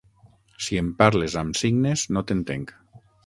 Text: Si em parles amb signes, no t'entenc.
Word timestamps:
Si 0.67 0.79
em 0.83 0.87
parles 1.01 1.37
amb 1.43 1.59
signes, 1.63 2.07
no 2.17 2.27
t'entenc. 2.31 2.77